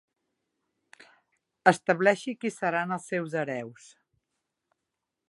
Estableixi 1.73 2.35
qui 2.45 2.53
seran 2.57 2.97
els 2.97 3.07
seus 3.13 3.37
hereus. 3.43 3.91